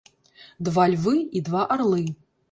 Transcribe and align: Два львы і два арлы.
Два 0.69 0.85
львы 0.93 1.13
і 1.41 1.43
два 1.49 1.61
арлы. 1.75 2.03